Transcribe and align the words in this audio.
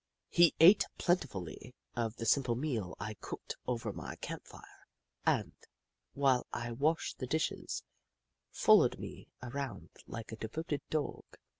He 0.29 0.55
ate 0.59 0.87
plentifully 0.97 1.75
of 1.95 2.15
the 2.15 2.25
simple 2.25 2.55
meal 2.55 2.95
I 2.99 3.13
cooked 3.21 3.55
over 3.67 3.93
my 3.93 4.15
camp 4.15 4.47
fire, 4.47 4.87
and, 5.27 5.53
while 6.15 6.47
I 6.51 6.71
washed 6.71 7.19
the 7.19 7.27
dishes, 7.27 7.83
followed 8.49 8.97
me 8.97 9.27
around 9.43 9.91
like 10.07 10.31
a 10.31 10.37
devoted 10.37 10.81
dog. 10.89 11.23